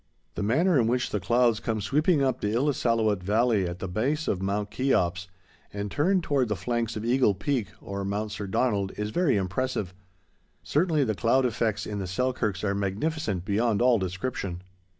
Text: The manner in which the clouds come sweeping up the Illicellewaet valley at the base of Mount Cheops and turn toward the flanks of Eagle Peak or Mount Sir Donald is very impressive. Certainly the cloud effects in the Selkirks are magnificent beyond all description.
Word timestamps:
The 0.33 0.41
manner 0.41 0.79
in 0.79 0.87
which 0.87 1.11
the 1.11 1.19
clouds 1.19 1.59
come 1.59 1.79
sweeping 1.79 2.23
up 2.23 2.41
the 2.41 2.55
Illicellewaet 2.55 3.21
valley 3.21 3.67
at 3.67 3.77
the 3.77 3.87
base 3.87 4.27
of 4.27 4.41
Mount 4.41 4.71
Cheops 4.71 5.27
and 5.71 5.91
turn 5.91 6.21
toward 6.21 6.47
the 6.47 6.55
flanks 6.55 6.95
of 6.95 7.05
Eagle 7.05 7.35
Peak 7.35 7.67
or 7.79 8.03
Mount 8.03 8.31
Sir 8.31 8.47
Donald 8.47 8.93
is 8.97 9.11
very 9.11 9.37
impressive. 9.37 9.93
Certainly 10.63 11.03
the 11.03 11.13
cloud 11.13 11.45
effects 11.45 11.85
in 11.85 11.99
the 11.99 12.07
Selkirks 12.07 12.63
are 12.63 12.73
magnificent 12.73 13.45
beyond 13.45 13.79
all 13.79 13.99
description. 13.99 14.63